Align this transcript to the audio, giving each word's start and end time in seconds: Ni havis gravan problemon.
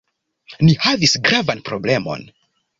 Ni 0.67 0.73
havis 0.85 1.15
gravan 1.29 1.63
problemon. 1.71 2.29